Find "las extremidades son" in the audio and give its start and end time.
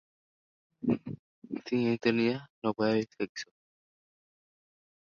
0.81-2.73